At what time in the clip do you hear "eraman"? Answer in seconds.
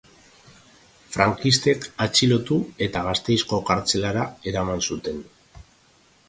4.53-4.83